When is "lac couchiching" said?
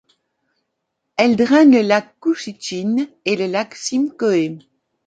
1.83-3.05